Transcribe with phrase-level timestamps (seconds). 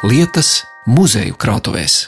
[0.00, 2.06] lietas muzeju krātuvēs.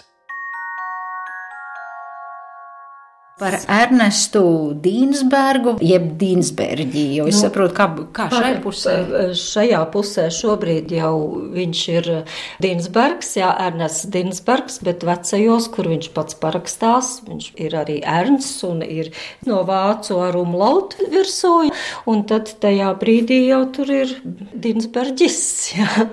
[3.43, 4.43] Par Ernestu
[4.79, 8.95] Dīnsbergu, jeb Dīnsberģi, jo es nu, saprotu, kā, kā šajā pusē.
[9.37, 11.13] Šajā pusē šobrīd jau
[11.53, 12.11] viņš ir
[12.63, 18.85] Dīnsbergs, jā, Ernests Dīnsbergs, bet vecajos, kur viņš pats parakstās, viņš ir arī Ernsts un
[18.87, 19.11] ir
[19.49, 21.57] no vācu ar umlaut virsū,
[22.09, 25.43] un tad tajā brīdī jau tur ir Dīnsberģis,
[25.83, 26.13] jā.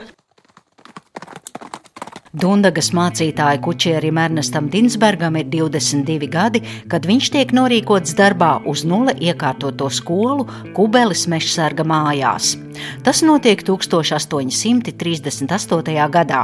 [2.33, 6.61] Dundagas mācītāja kučierim Ernestam Dinsbergam ir 22 gadi,
[6.91, 10.45] kad viņš tiek norīkots darbā uz nulle iekārtoto skolu
[10.77, 12.57] Kubelis mežsarga mājās.
[13.03, 16.09] Tas notiek 1838.
[16.13, 16.43] gadā.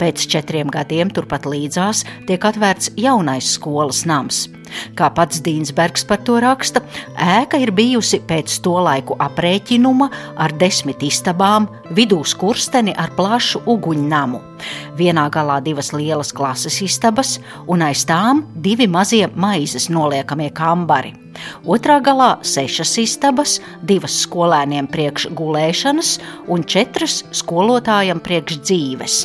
[0.00, 4.48] Pēc četriem gadiem turpat līdzās tiek atvērts jaunais skolas nams.
[4.98, 6.82] Kā pats Dīnsbergs par to raksta,
[7.18, 14.42] ēka ir bijusi pēc to laiku aprēķinuma ar desmit istabām, vidū skursteni ar plašu uguņnamu.
[15.00, 21.14] Vienā galā divas lielas klases istabas, un aiz tām divi mazie maizes noliekamie kambari.
[21.64, 26.16] Otrā galā sešas istabas, divas skolēniem priekš gulēšanas
[26.52, 29.20] un četras skolotājam priekš dzīves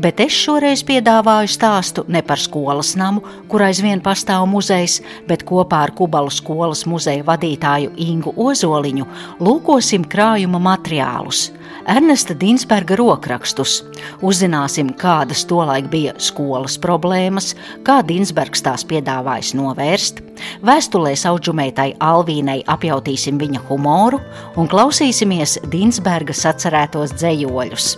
[0.00, 5.82] bet es šoreiz piedāvāju stāstu ne par skolas namu, kur aizvien pastāv muzejs, bet kopā
[5.86, 9.08] ar Kubalu skolas muzeja vadītāju Ingu Ozoliņu
[9.42, 11.50] lūkosim krājuma materiālus.
[11.88, 13.80] Ernesta Dinsberga rokrakstus.
[14.22, 17.52] Uzzināsim, kādas tolaik bija skolas problēmas,
[17.86, 20.22] kā Dinsbergs tās piedāvājis novērst.
[20.62, 24.22] Vēstulēs auģumētai Alvīnai apjautīsim viņa humoru
[24.56, 27.92] un klausīsimies Dinsberga sacerētos dzējoļus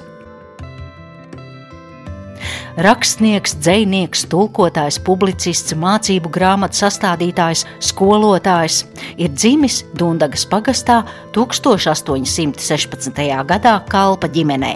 [2.77, 8.85] rakstnieks, dzinieks, tulkotājs, publicists, mācību grāmatu sastādītājs, skolotājs,
[9.19, 11.03] ir dzimis Dundagas pagastā
[11.37, 13.23] 1816.
[13.51, 14.75] gadā Kalpa ģimenē.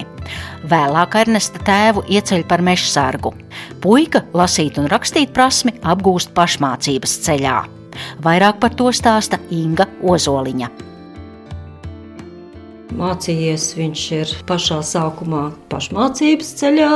[0.68, 3.34] Vēlāk Ernesta tēvu ieceļ par mežsargu.
[3.82, 7.58] Puika lasīt un rakstīt prasmi apgūst pašmācības ceļā.
[8.22, 10.70] Vairāk par to stāsta Inga Ozoliņa.
[12.96, 16.92] Mācījies viņš ir pašā sākumā pašmācības ceļā,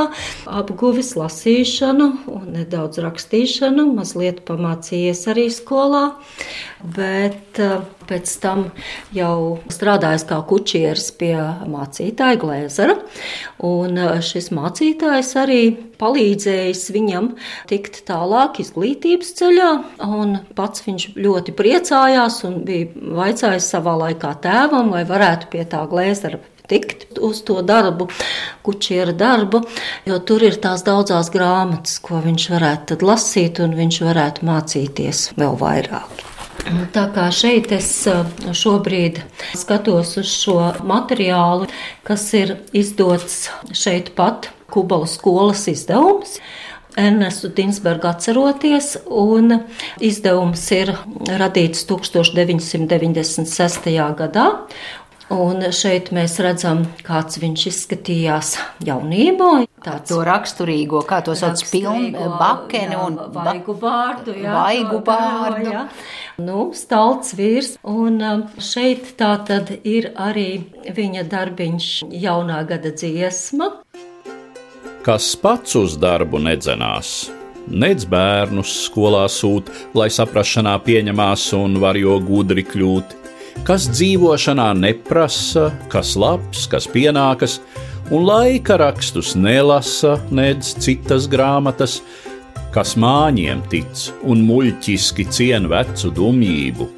[0.49, 6.03] apguvis lasīšanu un nedaudz rakstīšanu, mazliet pamācījies arī skolā,
[6.83, 8.65] bet eh, pēc tam
[9.15, 11.35] jau strādājis kā kučieris pie
[11.69, 12.97] mācītāja Glēzera,
[13.63, 15.61] un eh, šis mācītājs arī
[16.01, 17.33] palīdzējis viņam
[17.71, 19.69] tikt tālāk izglītības ceļā,
[20.07, 25.85] un pats viņš ļoti priecājās un bija vaicājis savā laikā tēvam, vai varētu pie tā
[25.89, 28.07] Glēzera tikt uz to darbu,
[28.63, 29.63] kučiera darbu,
[30.07, 35.59] jo tur ir tās daudzās grāmatas, ko viņš varētu lasīt, un viņš varētu mācīties vēl
[35.59, 36.32] vairāk.
[36.93, 37.89] Tā kā šeit es
[38.55, 39.19] šobrīd
[39.57, 41.67] skatos uz šo materiālu,
[42.07, 46.39] kas ir izdots šeit pat Kubalas skolas izdevums.
[46.97, 49.55] Ernestu Tinsbergu atceroties, un
[50.03, 50.91] izdevums ir
[51.41, 53.89] radīts 1996.
[54.19, 54.45] gadā.
[55.31, 58.49] Un šeit mēs redzam, kāds viņš izskatījās
[58.83, 59.51] jaunībā.
[59.83, 64.35] Tāds to raksturīgo, kā to sauc, pilnu bakeni un vaigu vārdu.
[64.35, 65.71] Jā, vaigu vārdu.
[65.71, 65.85] Jā.
[66.43, 67.77] Nu, stalts vīrs.
[67.87, 71.89] Un um, šeit tā tad ir arī viņa darbiņš
[72.23, 73.71] jaunā gada dziesma.
[75.03, 77.31] Kas pats uz darbu nedzenās,
[77.63, 83.22] Nec bērnus skolā sūta, lai saprašanā pieņemās un var jo gudri kļūt
[83.67, 87.59] kas dzīvošanā neprasa, kas labs, kas pienākas,
[88.11, 92.01] un laika rakstus nelasa, nedz citas grāmatas,
[92.73, 96.89] kas māņiem tic un muļķiski cien vecu dumjību,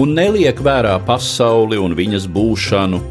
[0.00, 3.02] un neliek vērā pasauli un viņas būšanu.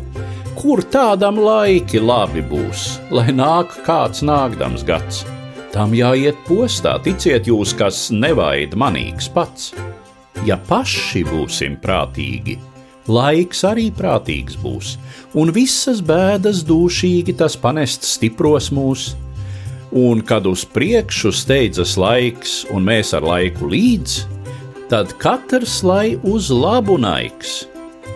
[0.58, 5.24] Kur tādam laiki labi būs, lai nāk kāds nākdams gads?
[5.74, 9.72] Tam jāiet postā, ticiet jūs, kas nevaid manīgs pats.
[10.46, 12.60] Ja paši būsim prātīgi,
[13.08, 14.98] laiks arī prātīgs būs,
[15.36, 19.14] un visas bēdas dūšīgi tas panest stipros mūs.
[19.94, 24.16] Un kad uz priekšu steidzas laiks, un mēs ar laiku līdz,
[24.90, 27.68] tad katrs lai uz labu naiks,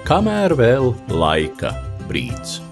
[0.08, 1.76] kamēr vēl laika
[2.10, 2.67] brīdis.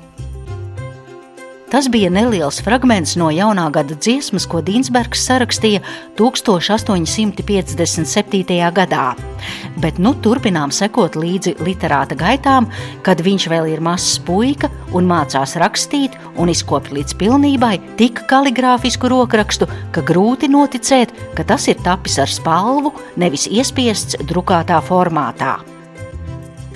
[1.75, 5.83] Tas bija neliels fragments no jaunā gada dziesmas, ko Dīnsbergs sarakstīja
[6.16, 8.56] 1857.
[8.77, 9.07] gadā.
[9.83, 12.72] Bet nu turpinām sekot līdzi literāta gaitām,
[13.04, 19.12] kad viņš vēl ir mazs puika un mācās rakstīt un izkopt līdz pilnībai tik kaligrāfisku
[19.12, 25.75] rokrakstu, ka grūti noticēt, ka tas ir tapis ar spalvu, nevis iespiests drukātā formātā.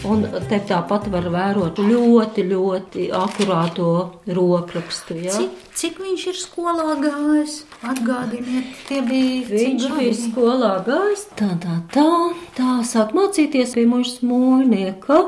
[0.07, 3.89] Un te tāpat var vērot ļoti, ļoti akurāto
[4.31, 5.17] rokrakstu.
[5.25, 5.33] Ja?
[5.35, 7.57] Cik, cik viņš ir skolā gājis?
[7.83, 11.27] Atgādiniet, tie bija Viņš bija skolā gājis.
[11.39, 12.07] Tā, tā, tā,
[12.55, 15.23] tā sāk mācīties pie mūža mūjnieka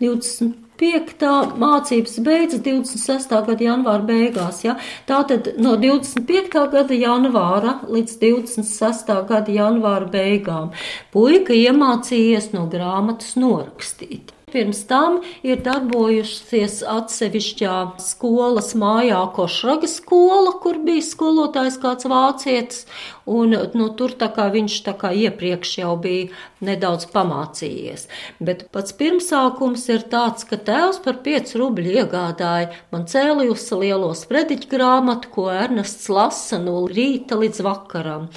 [0.00, 0.63] 20.
[0.80, 3.34] Piektā mācības beidzas 26.
[3.46, 4.62] gada janvāra beigās.
[4.66, 4.76] Ja?
[5.06, 6.50] Tātad no 25.
[6.74, 9.12] gada janvāra līdz 26.
[9.30, 10.72] gada janvāra beigām
[11.14, 14.34] puika iemācījies no grāmatas norakstīt.
[14.54, 22.84] Pirms tam ir darbojusies atsevišķā skolas mājā Košraga skola, kur bija skolotājs kāds vācietis,
[23.30, 26.30] un nu, tur tā kā viņš tā kā iepriekš jau bija
[26.64, 28.06] nedaudz pamācījies.
[28.44, 34.70] Bet pats pirmsākums ir tāds, ka tēvs par 5 rubļu iegādāja man cēlijus lielo sprediķu
[34.72, 38.28] grāmatu, ko Ernests lasa no rīta līdz vakaram.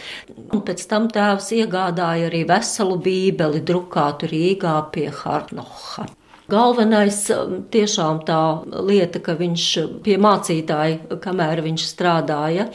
[0.51, 6.07] Un pēc tam tēvs iegādāja arī veselu bībeli drukātu Rīgā pie Harnoha.
[6.47, 8.39] Galvenais um, tiešām tā
[8.88, 9.63] lieta, ka viņš
[10.05, 12.69] pie mācītāja, kamēr viņš strādāja,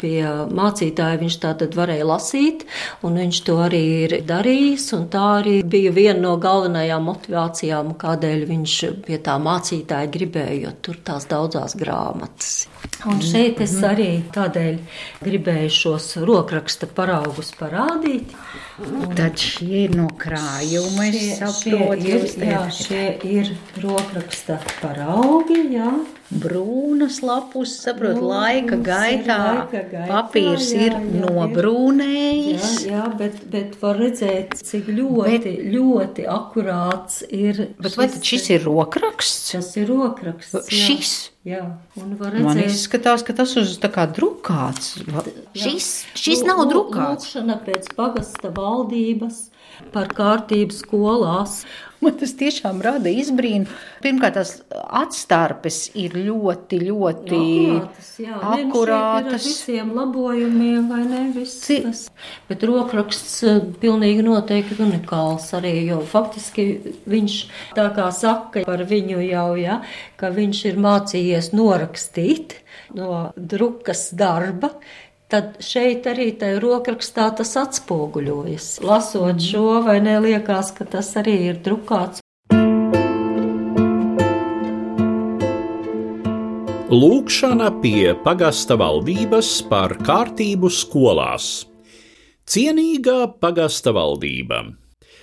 [0.00, 2.64] pie mācītāja viņš tātad varēja lasīt,
[3.04, 8.46] un viņš to arī ir darījis, un tā arī bija viena no galvenajām motivācijām, kādēļ
[8.48, 12.54] viņš pie tā mācītāja gribēja, jo tur tās daudzās grāmatas.
[13.08, 14.80] Un šeit es arī tādēļ
[15.20, 18.32] gribēju šos rokraksta paraugus parādīt.
[18.82, 22.08] Un Tad šie ir no krājuma, es saprotu.
[22.42, 23.52] Jā, šie ir
[23.82, 25.92] rokraksta paraugi, jā.
[26.32, 29.36] Brūnas lapus, saprotu, Nu, laika gaitā.
[29.60, 32.68] laika gaitā, Papīrs jā, ir jā, nobrūnējis.
[32.86, 37.60] Jā, jā bet, bet var redzēt, cik ļoti, bet, ļoti akurāts ir.
[37.84, 39.52] Bet vai tad šis ir rokraksts?
[39.52, 40.70] Tas ir rokraksts.
[40.72, 40.86] jā.
[40.86, 41.12] Šis?
[41.44, 41.62] Jā,
[41.98, 42.70] un var Man redzēt.
[42.70, 44.92] izskatās, ka tas uz tā kā drukāts.
[45.58, 47.32] Šis, šis nav drukāts.
[47.34, 49.48] Lūkšana pēc pagasta valdības
[49.94, 51.62] par kārtību skolās.
[52.02, 53.70] Man tas tiešām rada izbrīnu.
[54.02, 57.38] Pirmkārt, tās atstarpes ir ļoti, ļoti
[58.42, 61.20] Akurātas, Ir ar visiem labojumiem, vai ne?
[61.36, 62.00] Viss, tas.
[62.48, 66.66] Bet rokraksts eh, pilnīgi noteikti unikāls arī, jo faktiski
[67.06, 67.38] viņš
[67.78, 69.78] tā kā saka par viņu jau, ja,
[70.18, 72.58] ka viņš ir mācījies norakstīt
[72.98, 74.74] no drukas darba.
[75.32, 78.66] Tad šeit arī tajā rokrakstā tas atspoguļojas.
[78.84, 82.20] Lasot šo, vai neliekas, ka tas arī ir drukāts
[86.92, 91.46] Lūkšana pie pagasta valdības par kārtību skolās.
[92.44, 94.58] Cienīgā pagasta valdība.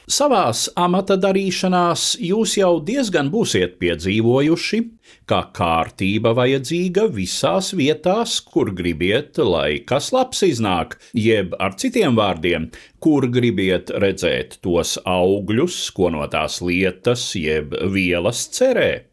[0.09, 4.79] Savās amata darīšanās jūs jau diezgan būsiet piedzīvojuši,
[5.29, 12.71] ka kārtība vajadzīga visās vietās, kur gribiet, lai kas labs iznāk, jeb ar citiem vārdiem,
[12.97, 19.08] kur gribiet redzēt tos augļus, ko no tās lietas, jeb vielas cerē.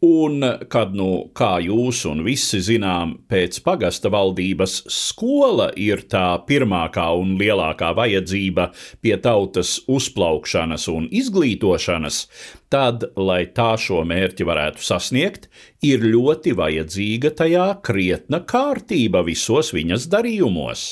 [0.00, 0.40] Un,
[0.72, 7.34] kad nu, kā jūs un visi zinām, pēc pagasta valdības skola ir tā pirmākā un
[7.36, 8.70] lielākā vajadzība
[9.04, 12.22] pie tautas uzplaukšanas un izglītošanas,
[12.72, 15.50] tad, lai tā šo mērķi varētu sasniegt,
[15.84, 20.88] ir ļoti vajadzīga tajā krietna kārtība visos viņas darījumos.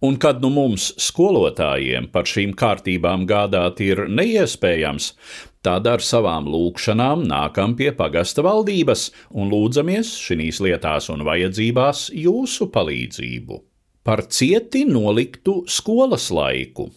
[0.00, 5.10] Un kad nu mums, skolotājiem, par šīm kārtībām gādāt ir neiespējams,
[5.66, 12.70] tad ar savām lūgšanām nākam pie pagasta valdības un lūdzamies šīs lietās un vajadzībās jūsu
[12.74, 13.60] palīdzību.
[14.04, 16.88] Par cieti noliktu skolas laiku.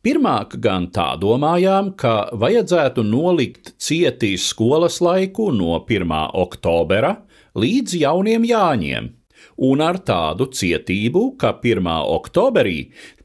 [0.00, 6.14] Pirmāk gan tā domājām, ka vajadzētu nolikt cietīs skolas laiku no 1.
[6.40, 7.18] oktobra
[7.58, 9.10] līdz jauniem jāņiem,
[9.68, 11.90] un ar tādu cietību, ka 1.
[12.16, 12.78] oktobrī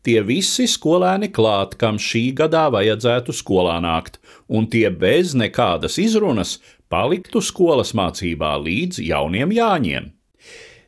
[0.06, 6.60] tie visi skolēni klāt, kam šī gadā vajadzētu skolā nākt, un tie bez nekādas izrunas
[6.90, 10.12] paliktu skolas mācībā līdz jauniem jāņiem.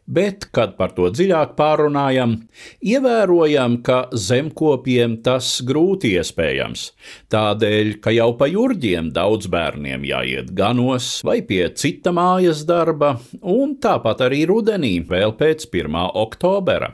[0.08, 2.38] Bet, kad par to dziļāk pārunājam,
[2.80, 6.86] ievērojam, ka zemkopiem tas grūti iespējams.
[7.34, 13.76] Tādēļ, ka jau pa jurģiem daudz bērniem jāiet ganos vai pie cita mājas darba, un
[13.84, 16.00] tāpat arī rudenī vēl pēc 1.
[16.24, 16.94] oktobra.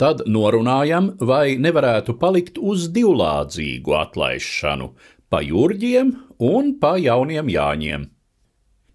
[0.00, 4.94] Tad norunājam, vai nevarētu palikt uz divlādzīgu atlaišanu
[5.28, 8.06] pa jurģiem un pa jauniem jāņiem.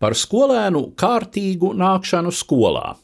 [0.02, 2.96] Par skolēnu kārtīgu nākšanu skolā.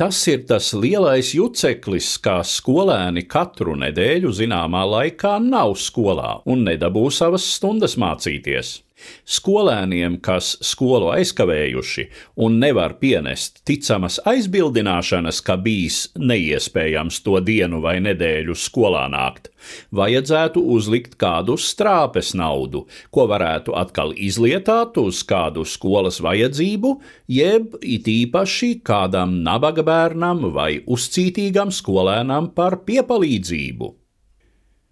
[0.00, 7.08] Tas ir tas lielais juceklis, kā skolēni katru nedēļu zināmā laikā nav skolā un nedabū
[7.12, 8.78] savas stundas mācīties.
[9.24, 12.06] Skolēniem, kas skolu aizkavējuši
[12.44, 19.50] un nevar pienest ticamas aizbildināšanas, ka bijis neiespējams to dienu vai nedēļu skolā nākt,
[19.94, 26.96] vajadzētu uzlikt kādu strāpes naudu, ko varētu atkal izlietāt uz kādu skolas vajadzību,
[27.28, 33.99] jeb it īpaši kādam nabaga bērnam vai uzcītīgam skolēnam par piepalīdzību.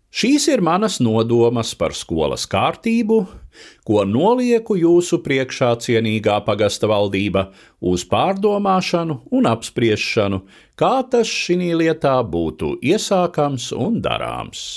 [0.08, 3.18] Šīs ir manas nodomas par skolas kārtību,
[3.84, 7.50] ko nolieku jūsu priekšā cienīgā pagasta valdība
[7.92, 10.40] uz pārdomāšanu un apspriešanu,
[10.80, 14.68] kā tas šī lietā būtu iesākams un darāms.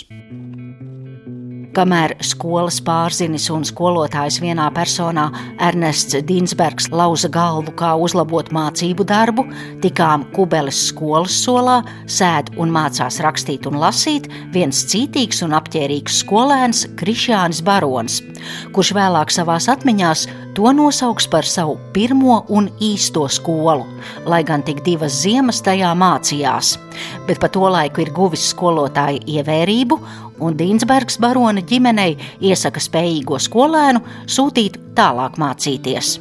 [1.71, 5.29] Kamēr skolas pārzinis un skolotājs vienā personā
[5.63, 9.45] Ernests Dinsbergs lauza galvu, kā uzlabot mācību darbu,
[9.83, 11.77] tikām Kubeles skolas solā
[12.11, 18.19] sēd un mācās rakstīt un lasīt viens cītīgs un apģērbīgs skolēns Krišjānis Barons,
[18.75, 23.85] kurš vēlāk savās atmiņās to nosauks par savu pirmo un īsto skolu,
[24.25, 26.75] lai gan tik divas ziemas tajā mācījās,
[27.27, 29.95] bet pa to laiku ir guvis skolotāja ievērību
[30.41, 36.19] un Dīnsbergs barona ģimenei iesaka spējīgo skolēnu sūtīt tālāk mācīties.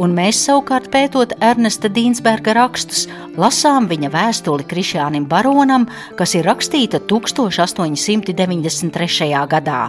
[0.00, 3.08] Un mēs savukārt pētot Ernesta Dīnsberga rakstus,
[3.40, 9.46] lasām viņa vēstuli Krišānam Baronam, kas ir rakstīta 1893.
[9.52, 9.82] gadā.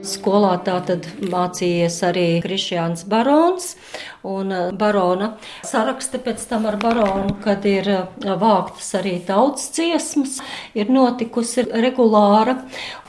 [0.00, 3.74] Skolā tā tad mācījies arī Krišjāns Barons
[4.22, 5.34] un eh, barona
[5.66, 10.40] saraksti pēc tam ar baronu, kad ir eh, vāktas arī tautas dziesmas,
[10.74, 12.60] ir notikusi regulāra.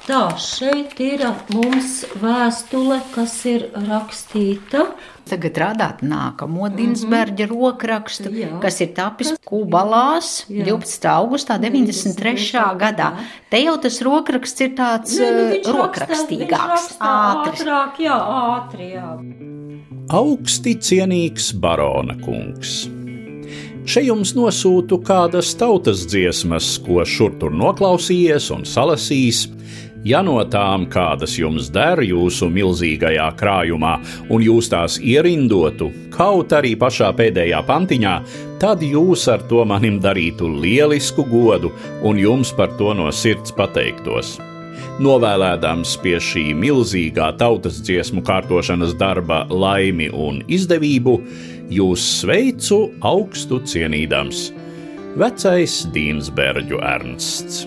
[0.08, 4.88] Tā, šeit ir mums vēstule, kas ir rakstīta
[5.32, 7.60] Tagad rādāt nākamo Dinsberģa mm -hmm.
[7.72, 8.60] rokrakstu, Jā.
[8.62, 10.65] kas ir tapis Kubalās Jā.
[10.65, 11.08] 12.
[11.08, 12.75] augustā 93.
[12.77, 13.12] gadā.
[13.50, 17.62] Te jau tas rokraksts ir tāds ne, nu, uh, rokrakstīgāks, ātrs.
[17.62, 19.08] Ātrāk, jā, ātri, jā.
[20.12, 22.90] Augsti cienīgs barona kungs.
[23.82, 29.48] Šeit jums nosūtu kādas tautas dziesmas, ko šur tur noklausījies un salasījis,
[30.01, 33.92] Ja no tām kādas jums der jūsu milzīgajā krājumā,
[34.34, 38.16] un jūs tās ierindotu, kaut arī pašā pēdējā pantiņā,
[38.63, 41.70] tad jūs ar to manim darītu lielisku godu
[42.01, 44.40] un jums par to no sirds pateiktos.
[45.01, 51.18] Novēlēdams pie šī milzīgā tautas dziesmu kārtošanas darba laimi un izdevību,
[51.74, 54.50] jūs sveicu augstu cienīdams.
[55.20, 57.66] Vecais Dīnsberģu Ernsts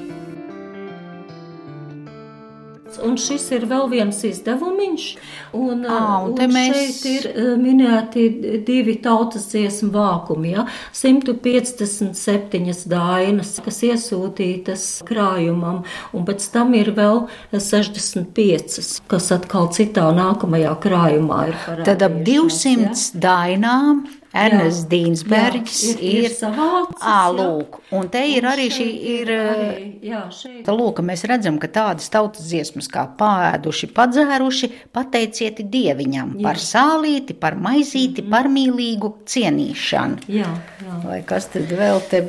[3.07, 5.07] un šis ir vēl viens izdevumiņš.
[5.55, 6.75] Un, à, un, un mēs...
[6.75, 7.29] šeit ir
[7.61, 8.27] minēti
[8.67, 10.67] divi tautas dziesmu vākumi, ja?
[10.97, 15.83] 157 dainas, kas iesūtītas krājumam,
[16.15, 18.81] un pēc tam ir vēl 65,
[19.11, 21.89] kas atkal citā nākamajā krājumā ir parādījušās.
[21.89, 23.25] Tad ap 200 ja?
[23.29, 26.99] dainām Ernests Dīnsbergs ir, ir, ir savācis.
[27.07, 29.31] À, lūk, un te ir arī šī ir.
[29.35, 30.71] Arī, jā, šeit.
[30.75, 36.49] Lūk, mēs redzam, ka tādas tautas dziesmas kā pāēduši, padzēruši, pateicieti dieviņam jā.
[36.49, 38.35] par sālīti, par maizīti, mm -hmm.
[38.35, 40.27] par mīlīgu cienīšanu.
[40.27, 40.51] Jā,
[40.83, 40.99] jā.
[41.07, 42.25] Vai kas tad vēl te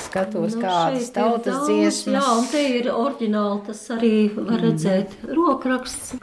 [0.00, 2.16] skatos, nu, kādas tautas daudz, dziesmas?
[2.16, 5.34] Jā, un te ir oriģināli tas arī var redzēt mm -hmm.
[5.36, 6.14] rokraksts.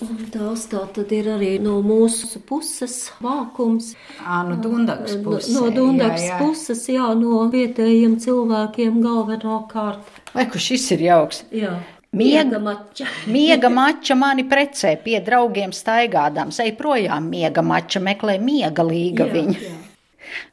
[0.00, 3.92] Un tās tā tad ir arī no mūsu puses vākums.
[4.24, 5.52] À, no Dundagas puses.
[5.52, 6.38] No, no Dundagas jā, jā.
[6.40, 10.20] puses, jā, no vietējiem cilvēkiem galvenokārt.
[10.32, 11.44] Vai, ka šis ir jauks?
[11.52, 11.76] Jā.
[12.16, 13.04] Miega mača.
[13.30, 16.58] miega mača mani precē pie draugiem staigādams.
[16.64, 19.60] Ej projām miega mača, meklē miega līga jā, viņu.
[19.60, 19.76] Jā.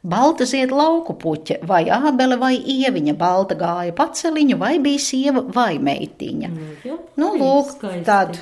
[0.01, 5.77] Balta zied lauku puķe, vai ābele, vai ieviņa, balta gāja paceliņu, vai bija sieva vai
[5.83, 6.49] meitiņa.
[6.53, 8.39] Nu, jā, nu lūk, tad,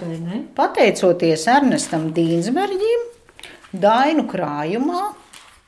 [0.58, 3.12] pateicoties Ernestam Dīnsberģim,
[3.76, 5.10] Dainu krājumā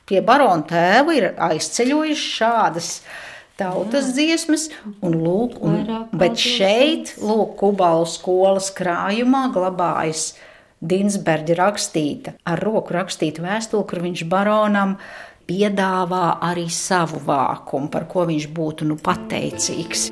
[0.08, 2.92] pie barona tēva ir aizceļojuši šādas
[3.58, 4.14] tautas Jā.
[4.16, 4.68] dziesmas,
[5.04, 5.80] un lūk, un,
[6.16, 10.30] bet šeit, lūk, Kubalu skolas krājumā glabājas
[10.78, 14.94] Dinsberģa rakstīta, ar roku rakstīta vēstule, kur viņš baronam
[15.48, 20.10] piedāvā arī savu vākumu, par ko viņš būtu nu pateicīgs.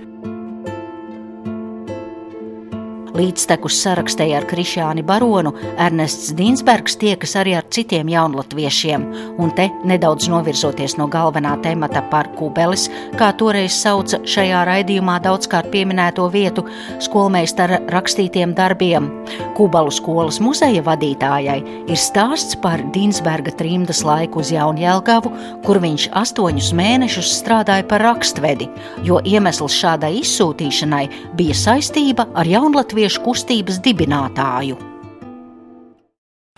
[3.16, 9.06] Līdztekus sarakstēji ar Krišāni Baronu, Ernests Dinsbergs tiekas arī ar citiem jaunlatviešiem,
[9.40, 15.70] un te nedaudz novirzoties no galvenā temata par kubelis, kā toreiz sauca šajā raidījumā daudzkārt
[15.72, 16.66] pieminēto vietu,
[17.06, 19.08] skolmeistara rakstītiem darbiem.
[19.56, 21.56] Kubalu skolas muzeja vadītājai
[21.88, 25.32] ir stāsts par Dinsberga trimdas laiku uz Jaunjēlgavu,
[25.64, 28.68] kur viņš astoņus mēnešus strādāja par rakstvedi,
[29.08, 31.04] jo iemesls šādai izsūtīšanai
[31.40, 34.76] bija saistība ar jaunlatviešu latviešu kustības dibinātāju.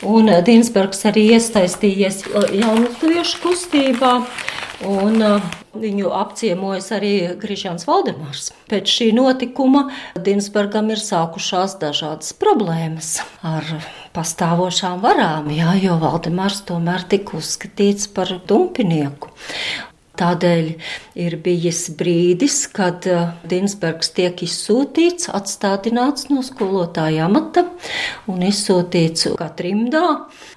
[0.07, 2.23] Un Dinsbergs arī iesaistījies
[2.55, 4.23] jaunatviešu kustībā.
[4.87, 5.43] Un uh,
[5.75, 8.53] viņu apciemojas arī Krišjāns Valdemārs.
[8.71, 13.67] Pēc šī notikuma Dinsbergam ir sākušās dažādas problēmas ar
[14.15, 19.35] pastāvošām varām, jā, jo Valdemārs tomēr tika uzskatīts par dumpinieku.
[20.19, 20.71] Tādēļ
[21.25, 27.69] ir bijis brīdis, kad uh, Dinsbergs tiek izsūtīts, atstādināts no skolotāja amata
[28.31, 30.07] un izsūtīts kā trimdā.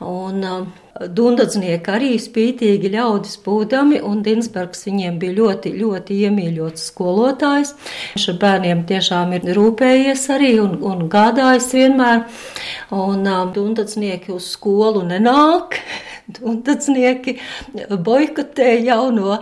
[0.02, 7.74] Un, uh, Dundadznieki arī spītīgi ļaudis būdami, un Dinsbergs viņiem bija ļoti, ļoti iemīļots skolotājs.
[8.14, 12.26] Viņš ar bērniem tiešām ir rūpējies arī un, un gādājis vienmēr,
[12.92, 15.80] un um, Dundadznieki uz skolu nenāk.
[16.36, 17.38] Dundadznieki
[17.90, 19.40] boikotē jauno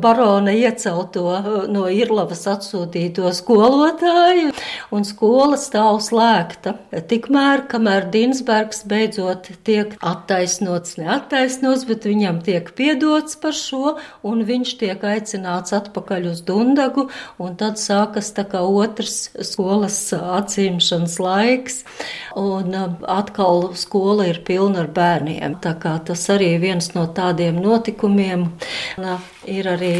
[0.00, 1.24] barona iecelto
[1.70, 4.52] no Irlavas atsūtīto skolotāju,
[4.94, 6.74] un skola stāv slēgta.
[7.10, 13.96] Tikmēr, kamēr Dinsbergs beidzot tiek attaisnots, neattaisnots, bet viņam tiek piedots par šo,
[14.26, 17.08] un viņš tiek aicināts atpakaļ uz Dundagu,
[17.42, 21.82] un tad sākas tā kā otrs skolas atcīmšanas laiks,
[22.38, 22.76] un
[23.10, 25.58] atkal skola ir pilna ar bērniem.
[25.62, 28.46] Tā kā tas arī viens no tādiem notikumiem.
[29.50, 29.94] Ir arī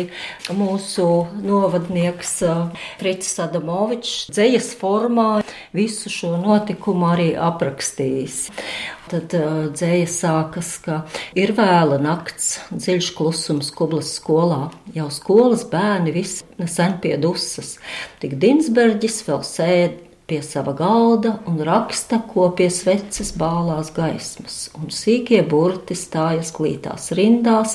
[0.55, 1.07] mūsu
[1.43, 2.37] novadnieks
[3.01, 5.43] Frits Adamovičs dzējas formā
[5.75, 8.45] visu šo notikumu arī aprakstījis.
[9.11, 9.35] Tad
[9.75, 11.01] dzēja sākas, ka
[11.37, 14.71] ir vēla nakts, dziļš klusums Kublas skolā.
[14.95, 17.77] Jau skolas bērni visi nesen pie dusas.
[18.23, 20.01] Tik Dinsberģis vēl sēd
[20.33, 27.11] pie sava galda un raksta, ko pie sveces bālās gaismas, un sīkie burti stājas glītās
[27.19, 27.75] rindās,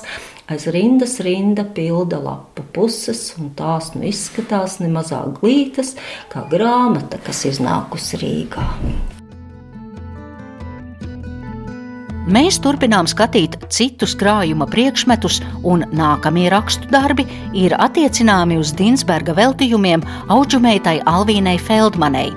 [0.50, 5.94] aiz rindas rinda pilda lapa puses, un tās nu izskatās nemazāk glītas,
[6.34, 8.66] kā grāmata, kas iznākusi Rīgā.
[12.28, 17.24] Mēs turpinām skatīt citus krājuma priekšmetus, un nākamie rakstu darbi
[17.56, 20.04] ir attiecināmi uz Dinsberga veltījumiem
[20.36, 22.34] auģumeitai Alvīnai Feldmanei.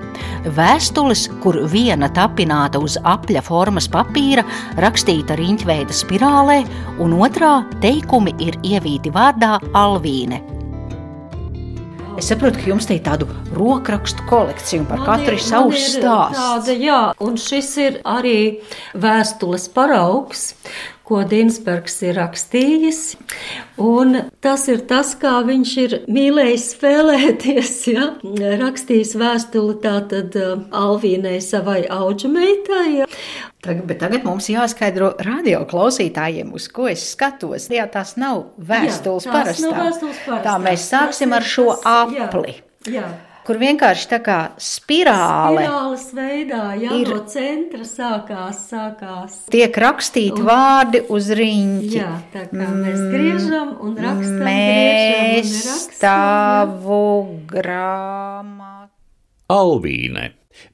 [0.54, 4.46] Vēstules, kur viena tapināta uz apļa formas papīra,
[4.78, 6.60] rakstīta riņķveida spirālē,
[7.02, 10.49] un otrā teikumi ir ievīti vārdā Alvīne.
[12.20, 13.24] Es saprotu, ka jums te ir tādu
[13.56, 16.36] rokrakstu kolekciju, par man katru ir savs stāsts.
[16.36, 18.40] Tāda, jā, un šis ir arī
[18.92, 20.50] vēstules paraugs,
[21.08, 23.00] ko Dinsbergs ir rakstījis.
[23.80, 27.72] Un tas ir tas, kā viņš ir mīlējis spēlēties.
[27.90, 28.10] Ja?
[28.60, 32.84] Rakstījis vēstuli tātad uh, Alvīnai savai auģameitai.
[33.00, 33.08] Ja?
[33.60, 37.68] Tagad, tagad mums jāskaidro radio klausītājiem, uz ko es skatos.
[37.68, 40.38] Jā, tās nav vēstules parastā.
[40.46, 42.56] Tā mēs sāksim ar šo apli.
[42.88, 43.10] Jā, jā
[43.50, 45.64] kur vienkārši tā kā spirāle.
[45.64, 49.38] Spirāles veidā, jā, ir, no centra sākās, sākās.
[49.50, 51.96] Tiek rakstīti un, vārdi uz riņķi.
[51.96, 54.42] Jā, tā kā mēs griežam un rakstam.
[54.46, 55.54] Mēs
[55.98, 57.04] tavu
[57.50, 58.94] grāmatu.
[59.50, 60.30] Alvīne.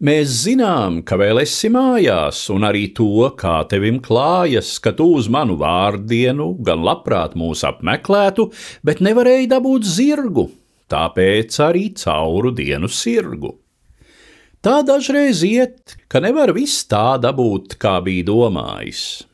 [0.06, 5.28] Mēs zinām, ka vēl esi mājās, un arī to, kā tevim klājas, ka tu uz
[5.32, 8.50] manu vārdienu gan labprāt mūs apmeklētu,
[8.84, 10.48] bet nevarēji dabūt zirgu,
[10.92, 13.56] tāpēc arī cauru dienu sirgu.
[14.66, 19.25] Tā dažreiz iet, ka nevar viss tā dabūt, kā bija domājis.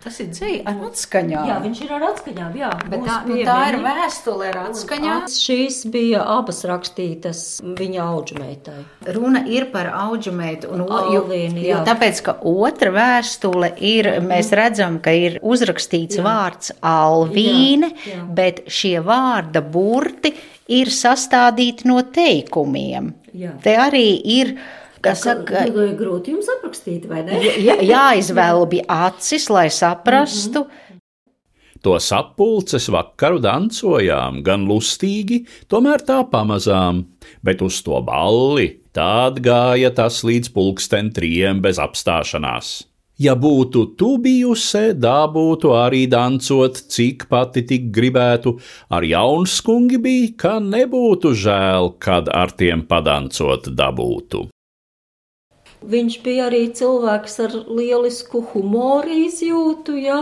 [0.00, 1.48] Tas ir dzēja ar atskaņām.
[1.50, 2.54] Jā, viņš ir ar atskaņām.
[2.56, 5.26] Jā, bet tā, nu, tā ir vēstule ar atskaņām.
[5.34, 7.42] Šīs bija abas rakstītas
[7.76, 8.78] viņa auģumeitai.
[9.12, 10.72] Runa ir par auģumeitu.
[10.72, 14.32] Un, Alvīni, jo, jo tāpēc, ka otra vēstule ir, mm.
[14.32, 16.24] mēs redzam, ka ir uzrakstīts jā.
[16.24, 18.26] vārds Alvīne, jā, jā.
[18.40, 20.32] bet šie vārda burti
[20.72, 23.12] ir sastādīti no teikumiem.
[23.36, 23.52] Jā.
[23.60, 24.06] Te arī
[24.40, 24.56] ir
[25.00, 27.40] Kas saka, ka grūti jums aprakstīt, vai ne?
[27.56, 30.64] jā, jāizvēl bija acis, lai saprastu.
[30.64, 30.86] Mm -hmm.
[31.80, 37.06] To sapulces vakaru dancojām, gan lustīgi, tomēr tā pamazām,
[37.42, 42.82] bet uz to balli tād gāja tas līdz pulksten trijiem bez apstāšanās.
[43.20, 48.54] Ja būtu tu bijusi, dā būtu arī dancot, cik pati tik gribētu,
[48.88, 54.48] ar jaunskungi bija, ka nebūtu žēl, kad ar tiem padancot dabūtu.
[55.80, 60.18] Viņš bija arī cilvēks ar lielisku humoru izjūtu, ja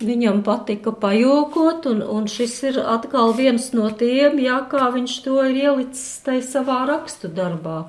[0.00, 5.42] viņam patika pajokot, un, un šis ir atkal viens no tiem, ja kā viņš to
[5.44, 7.82] ir ielicis tai savā rakstu darbā.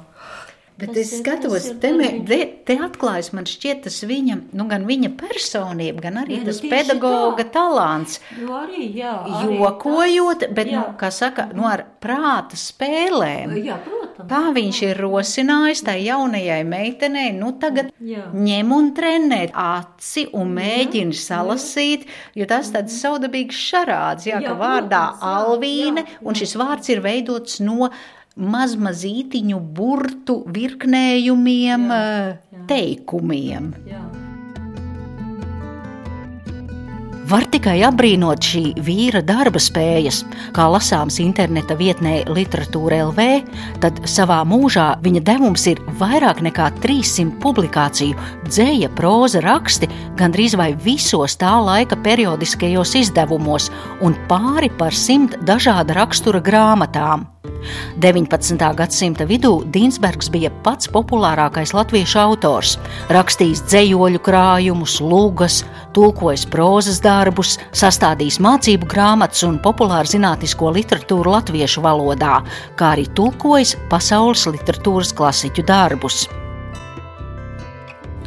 [0.76, 4.66] Bet tas es ir, skatos, te, me, te, te atklājas man šķiet tas viņa, nu
[4.68, 7.54] gan viņa personība, gan arī ne, tas nu, pedagoga tā.
[7.54, 8.18] talants.
[8.36, 9.14] Jo nu, arī, jā.
[9.40, 10.82] Arī Jokojot, bet, jā.
[10.82, 13.56] nu, kā saka, nu ar prāta spēlēm.
[13.64, 14.05] Jā, protams.
[14.16, 18.30] Tā viņš ir rosinājis tai jaunajai meitenei, nu tagad Jā.
[18.32, 24.60] ņem un trenē aci un mēģini salasīt, jo tas tāds saudabīgs šarāds, jā, Jā, ka
[24.60, 27.90] vārdā protams, jā, Alvīne, jā, un šis vārds ir veidots no
[28.36, 33.74] mazmazītiņu burtu virknējumiem, eh, teikumiem.
[33.88, 34.04] Jā.
[37.26, 40.20] Var tikai apbrīnot šī vīra darba spējas,
[40.54, 43.26] kā lasāms interneta vietnē Literatūra LV,
[43.82, 48.14] tad savā mūžā viņa devums ir vairāk nekā 300 publikāciju,
[48.46, 49.90] dzēja, próza, raksti
[50.22, 53.72] gandrīz vai visos tā laika periodiskajos izdevumos
[54.06, 57.26] un pāri par simt dažāda rakstura grāmatām.
[58.04, 58.70] 19.
[58.78, 62.76] gadsimta vidū Dīnsbergs bija pats populārākais latviešu autors.
[63.14, 65.64] Rakstījis dzējoļu krājumus, lūgas,
[65.98, 72.40] tulkojis prozas darbus, sastādījis mācību grāmatas un populāru zinātnisko literatūru latviešu valodā,
[72.80, 76.26] kā arī tulkojis pasaules literatūras klasiķu darbus.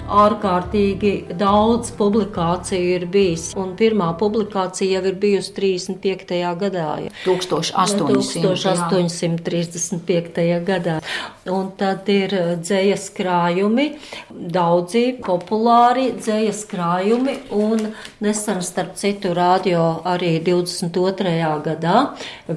[0.08, 3.52] Ārkārtīgi daudz publikāciju ir bijis.
[3.58, 6.56] Un pirmā publikācija jau ir bijusi 35.
[6.60, 6.88] gadā.
[7.04, 7.10] ja.
[7.24, 8.08] 1800.
[8.08, 10.64] 1835.
[10.66, 11.00] gadā.
[11.48, 13.86] Un tad ir eh, dzējas krājumi,
[14.28, 17.88] daudzi populāri dzējas krājumi, un
[18.24, 21.32] nesen, starp citu, radio arī 22.
[21.64, 21.96] gadā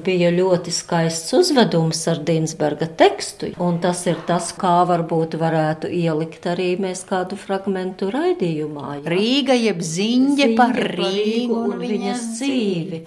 [0.04, 6.48] bija ļoti skaists uzvedums ar Dinsberga tekstu, un tas ir tas, kā varbūt varētu ielikt
[6.52, 8.98] arī mēs kādu fragmentu raidījumā.
[8.98, 9.12] ja?
[9.12, 13.02] Rīga jeb ziņģe par Rīgu un viņas dzīvi.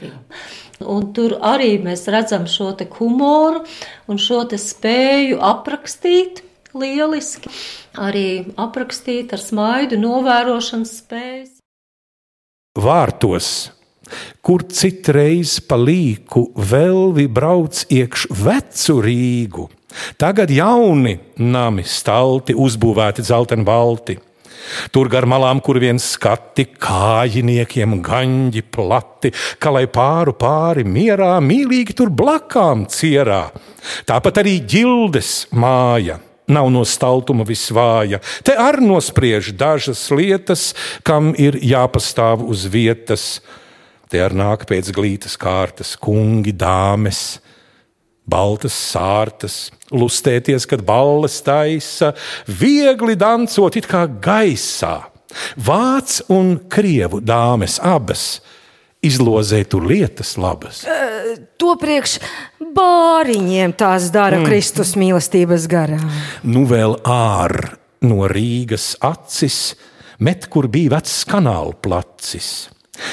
[0.91, 3.63] Un tur arī mēs redzam šo te humoru
[4.11, 6.43] un šo te spēju aprakstīt
[6.75, 7.51] lieliski,
[7.95, 8.27] arī
[8.59, 11.53] aprakstīt ar smaidu novērošanas spējas.
[12.75, 13.49] Vārtos,
[14.43, 19.69] kur citreiz pa līku velvi brauc iekš vecu Rīgu,
[20.21, 24.17] tagad jauni nami stalti uzbūvēti dzelteni balti.
[24.89, 31.95] Tur gar malām, kur viens skati, kājiniekiem gaņģi plati, kā lai pāru pāri mierā, mīlīgi
[31.97, 33.49] tur blakām cierā.
[34.09, 36.19] Tāpat arī ģildes māja.
[36.45, 38.19] Nav no staltuma visvāja.
[38.45, 43.39] Te ar nospriež dažas lietas, kam ir jāpastāv uz vietas.
[44.13, 47.39] Te ar nāk pēc glītas kārtas kungi, dāmes,
[48.29, 52.13] baltas sārtas, lustēties, kad balles taisa,
[52.47, 54.97] viegli dancot it kā gaisā.
[55.59, 58.39] Vācu un krievu dāmes abas
[59.05, 60.83] izlozē tur lietas labas.
[61.59, 62.17] To priekš
[62.75, 64.47] bāriņiem tās dara mm.
[64.49, 65.99] Kristus mīlestības garā.
[66.47, 69.75] Nu vēl ār no Rīgas acis,
[70.19, 72.69] met kur bija vecs kanāla placis.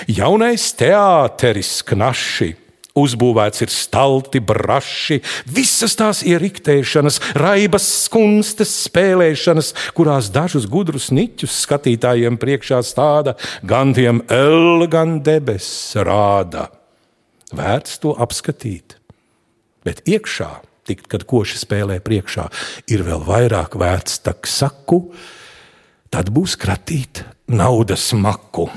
[0.06, 2.52] Jaunais teāteris knaši.
[2.92, 12.36] Uzbūvēts ir stalti, braši, visas tās ieriktēšanas, raibas, skunstas spēlēšanas, kurās dažus gudrus niķus skatītājiem
[12.40, 16.68] priekšā stāda, gan tiem el, gan debesis rāda.
[17.56, 18.98] Vērts to apskatīt,
[19.88, 20.52] bet iekšā,
[20.84, 22.48] tikt, kad koši spēlē priekšā,
[22.92, 25.06] ir vēl vairāk vērts tak saku,
[26.12, 28.68] tad būs kratīt naudas maku.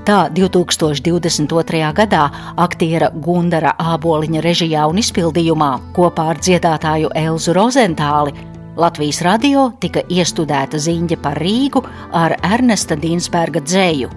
[0.00, 1.80] Tā 2022.
[1.92, 2.22] gadā
[2.56, 8.32] aktiera Gundara Āboliņa režijā un izpildījumā kopā ar dziedātāju Elzu Rozentāli
[8.80, 11.84] Latvijas radio tika iestudēta ziņa par Rīgu
[12.16, 14.08] ar Ernesta Dīnsberga dzēju.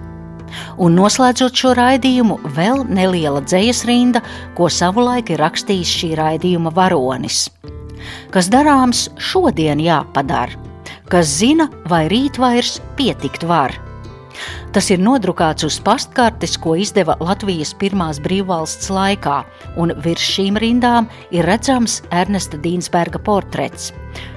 [0.80, 4.24] Un noslēdzot šo raidījumu, vēl neliela dzējas rinda,
[4.56, 7.50] ko savulaik ir rakstījis šī raidījuma varonis.
[8.32, 10.56] Kas darāms šodien jāpadara,
[11.12, 13.83] kas zina, vai rīt vairs pietikt var.
[14.74, 19.42] Tas ir nodrukāts uz pastkartes, ko izdeva Latvijas pirmās brīvvalsts laikā,
[19.76, 23.92] un virs šīm rindām ir redzams Ernesta Dīnsberga portrets.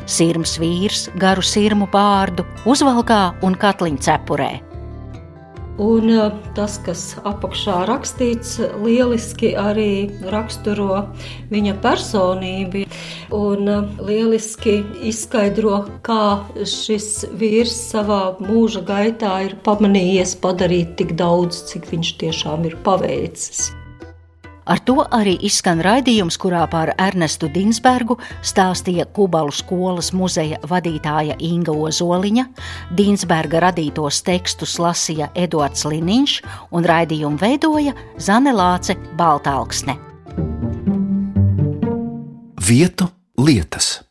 [0.08, 4.67] Sirms vīrs, garu sirmu pārdu, uzvalkā un katliņa cepurē.
[5.78, 11.04] Un eh, tas, kas apakšā rakstīts, lieliski arī raksturo
[11.52, 12.86] viņa personību.
[13.38, 16.22] Un eh, lieliski izskaidro, kā
[16.66, 23.68] šis vīrs savā mūža gaitā ir pamanījies padarīt tik daudz, cik viņš tiešām ir paveicis.
[24.68, 31.72] Ar to arī izskan raidījums, kurā par Ernestu Dinsbergu stāstīja Kubalu skolas muzeja vadītāja Inga
[31.72, 32.44] Ozoliņa,
[32.98, 36.42] Dinsberga radītos tekstus lasīja Eduards Liniņš
[36.76, 39.96] un raidījumu veidoja Zane Lāce Baltāksne.
[42.68, 43.08] Vietu
[43.40, 44.02] lietas.